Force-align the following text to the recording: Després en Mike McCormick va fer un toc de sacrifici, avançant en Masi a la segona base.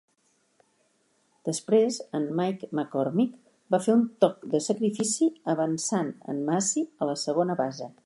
Després 1.49 1.99
en 2.21 2.25
Mike 2.39 2.71
McCormick 2.79 3.37
va 3.77 3.83
fer 3.89 3.97
un 3.99 4.03
toc 4.27 4.43
de 4.55 4.65
sacrifici, 4.71 5.31
avançant 5.57 6.15
en 6.35 6.45
Masi 6.53 6.89
a 6.99 7.13
la 7.13 7.21
segona 7.29 7.63
base. 7.67 7.97